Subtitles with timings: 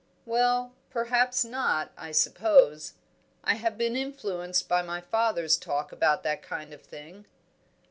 [0.25, 1.91] "Well, perhaps not.
[1.95, 2.93] I suppose
[3.43, 7.27] I have been influenced by my father's talk about that kind of thing."